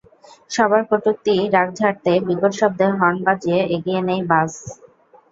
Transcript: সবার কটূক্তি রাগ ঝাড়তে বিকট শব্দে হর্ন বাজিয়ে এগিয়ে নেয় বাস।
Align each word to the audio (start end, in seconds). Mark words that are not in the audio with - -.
সবার 0.51 0.81
কটূক্তি 0.89 1.35
রাগ 1.55 1.69
ঝাড়তে 1.79 2.11
বিকট 2.27 2.51
শব্দে 2.59 2.87
হর্ন 2.93 3.17
বাজিয়ে 3.27 3.59
এগিয়ে 3.75 4.01
নেয় 4.07 4.23
বাস। 4.29 4.53